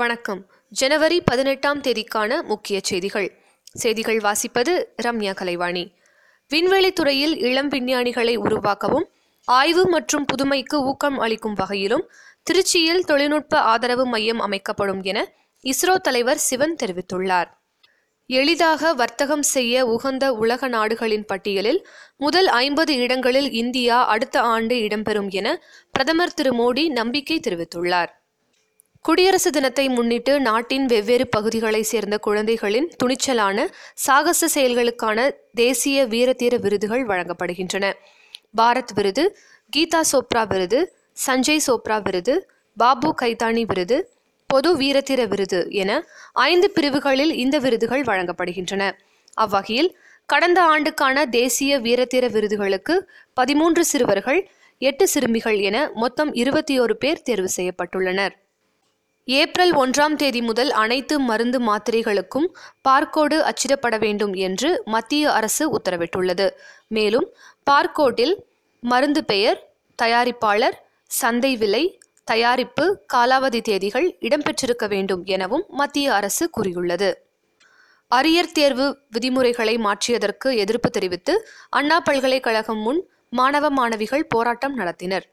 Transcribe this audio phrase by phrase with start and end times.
[0.00, 0.40] வணக்கம்
[0.72, 3.28] ஜனவரி பதினெட்டாம் தேதிக்கான முக்கிய செய்திகள்
[3.74, 4.72] செய்திகள் வாசிப்பது
[4.98, 5.84] ரம்யா கலைவாணி
[6.50, 9.06] விண்வெளித்துறையில் இளம் விஞ்ஞானிகளை உருவாக்கவும்
[9.48, 12.04] ஆய்வு மற்றும் புதுமைக்கு ஊக்கம் அளிக்கும் வகையிலும்
[12.46, 15.22] திருச்சியில் தொழில்நுட்ப ஆதரவு மையம் அமைக்கப்படும் என
[15.64, 17.50] இஸ்ரோ தலைவர் சிவன் தெரிவித்துள்ளார்
[18.30, 21.82] எளிதாக வர்த்தகம் செய்ய உகந்த உலக நாடுகளின் பட்டியலில்
[22.18, 25.48] முதல் ஐம்பது இடங்களில் இந்தியா அடுத்த ஆண்டு இடம்பெறும் என
[25.94, 28.12] பிரதமர் திரு மோடி நம்பிக்கை தெரிவித்துள்ளார்
[29.06, 33.58] குடியரசு தினத்தை முன்னிட்டு நாட்டின் வெவ்வேறு பகுதிகளைச் சேர்ந்த குழந்தைகளின் துணிச்சலான
[33.96, 35.18] சாகச செயல்களுக்கான
[35.54, 37.88] தேசிய வீரதீர விருதுகள் வழங்கப்படுகின்றன
[38.54, 39.24] பாரத் விருது
[39.72, 40.80] கீதா சோப்ரா விருது
[41.16, 42.34] சஞ்சய் சோப்ரா விருது
[42.76, 43.98] பாபு கைதானி விருது
[44.50, 45.92] பொது வீரத்திர விருது என
[46.44, 48.82] ஐந்து பிரிவுகளில் இந்த விருதுகள் வழங்கப்படுகின்றன
[49.38, 49.90] அவ்வகையில்
[50.28, 52.96] கடந்த ஆண்டுக்கான தேசிய வீரத்திர விருதுகளுக்கு
[53.36, 54.40] பதிமூன்று சிறுவர்கள்
[54.82, 58.34] எட்டு சிறுமிகள் என மொத்தம் இருபத்தி ஒரு பேர் தேர்வு செய்யப்பட்டுள்ளனர்
[59.28, 62.46] ஏப்ரல் ஒன்றாம் தேதி முதல் அனைத்து மருந்து மாத்திரைகளுக்கும்
[62.82, 66.46] பார்கோடு அச்சிடப்பட வேண்டும் என்று மத்திய அரசு உத்தரவிட்டுள்ளது
[66.88, 67.26] மேலும்
[67.66, 68.34] பார்கோட்டில்
[68.82, 69.58] மருந்து பெயர்
[69.98, 70.76] தயாரிப்பாளர்
[71.10, 71.84] சந்தை விலை
[72.28, 77.10] தயாரிப்பு காலாவதி தேதிகள் இடம்பெற்றிருக்க வேண்டும் எனவும் மத்திய அரசு கூறியுள்ளது
[78.12, 81.34] அரியர் தேர்வு விதிமுறைகளை மாற்றியதற்கு எதிர்ப்பு தெரிவித்து
[81.70, 83.00] அண்ணா பல்கலைக்கழகம் முன்
[83.32, 85.26] மாணவ மாணவிகள் போராட்டம் நடத்தினர்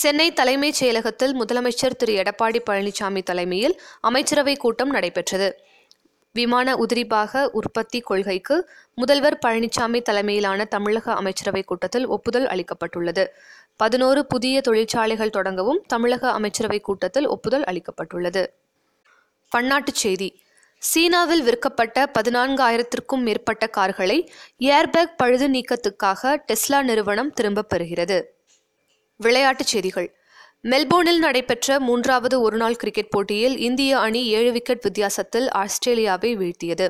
[0.00, 3.74] சென்னை தலைமைச் செயலகத்தில் முதலமைச்சர் திரு எடப்பாடி பழனிசாமி தலைமையில்
[4.00, 5.48] அமைச்சரவை கூட்டம் நடைபெற்றது
[6.34, 8.56] விமான உதிரிபாக உற்பத்தி கொள்கைக்கு
[8.94, 13.24] முதல்வர் பழனிசாமி தலைமையிலான தமிழக அமைச்சரவை கூட்டத்தில் ஒப்புதல் அளிக்கப்பட்டுள்ளது
[13.76, 18.44] பதினோரு புதிய தொழிற்சாலைகள் தொடங்கவும் தமிழக அமைச்சரவைக் கூட்டத்தில் ஒப்புதல் அளிக்கப்பட்டுள்ளது
[19.52, 20.30] பன்னாட்டுச் செய்தி
[20.82, 24.18] சீனாவில் விற்கப்பட்ட பதினான்காயிரத்திற்கும் மேற்பட்ட கார்களை
[24.70, 28.18] ஏர்பேக் பழுது நீக்கத்துக்காக டெஸ்லா நிறுவனம் திரும்பப் பெறுகிறது
[29.20, 30.08] விளையாட்டுச் செய்திகள்
[30.64, 36.86] மெல்போர்னில் நடைபெற்ற மூன்றாவது ஒருநாள் கிரிக்கெட் போட்டியில் இந்திய அணி ஏழு விக்கெட் வித்தியாசத்தில் ஆஸ்திரேலியாவை வீழ்த்தியது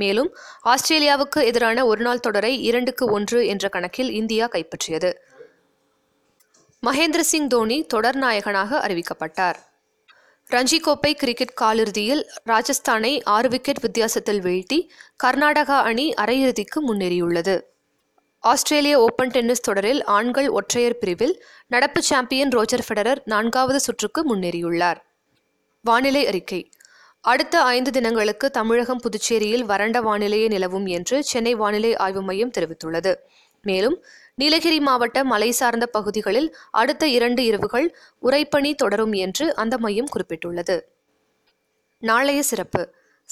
[0.00, 0.30] மேலும்
[0.64, 5.10] ஆஸ்திரேலியாவுக்கு எதிரான ஒருநாள் தொடரை இரண்டுக்கு ஒன்று என்ற கணக்கில் இந்தியா கைப்பற்றியது
[6.82, 9.58] மகேந்திர சிங் தோனி தொடர் நாயகனாக அறிவிக்கப்பட்டார்
[10.50, 12.22] ரஞ்சி கோப்பை கிரிக்கெட் காலிறுதியில்
[12.46, 14.78] ராஜஸ்தானை ஆறு விக்கெட் வித்தியாசத்தில் வீழ்த்தி
[15.24, 17.56] கர்நாடகா அணி அரையிறுதிக்கு முன்னேறியுள்ளது
[18.44, 21.34] ஆஸ்திரேலிய ஓபன் டென்னிஸ் தொடரில் ஆண்கள் ஒற்றையர் பிரிவில்
[21.70, 25.00] நடப்பு சாம்பியன் ரோஜர் ஃபெடரர் நான்காவது சுற்றுக்கு முன்னேறியுள்ளார்
[25.84, 26.60] வானிலை அறிக்கை
[27.24, 33.12] அடுத்த ஐந்து தினங்களுக்கு தமிழகம் புதுச்சேரியில் வறண்ட வானிலையே நிலவும் என்று சென்னை வானிலை ஆய்வு மையம் தெரிவித்துள்ளது
[33.64, 33.96] மேலும்
[34.34, 36.48] நீலகிரி மாவட்ட மலை சார்ந்த பகுதிகளில்
[36.72, 37.88] அடுத்த இரண்டு இரவுகள்
[38.22, 40.76] உரைப்பணி தொடரும் என்று அந்த மையம் குறிப்பிட்டுள்ளது
[42.02, 42.82] நாளைய சிறப்பு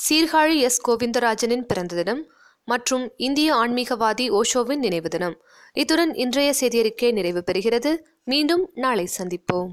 [0.00, 2.22] சீர்காழி எஸ் கோவிந்தராஜனின் பிறந்த தினம்
[2.68, 5.36] மற்றும் இந்திய ஆன்மீகவாதி ஓஷோவின் நினைவு தினம்
[5.76, 7.92] இத்துடன் இன்றைய செய்தியறிக்கை நிறைவு பெறுகிறது
[8.24, 9.72] மீண்டும் நாளை சந்திப்போம்